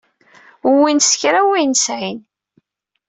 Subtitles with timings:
[0.69, 2.19] Wwin s kra n wayen sɛiɣ.